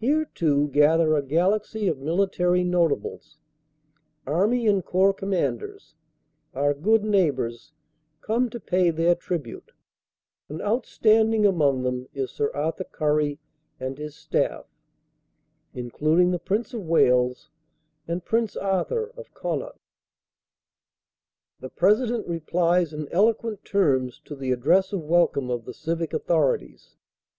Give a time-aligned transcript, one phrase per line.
[0.00, 3.36] Here, too, gather a galaxy of military not ables;
[4.26, 5.94] Army and Corps Commanders,
[6.54, 7.74] our good neighbors,
[8.22, 9.72] come to pay their tribute;
[10.48, 13.40] and outstanding among them is Sir Arthur Currie
[13.78, 14.64] and his staff,
[15.74, 17.50] including the Prince of Wales
[18.06, 19.78] and Prince Arthur of Connaught.
[21.60, 26.94] The President replies in eloquent terms to the address of welcome of the civic authorities.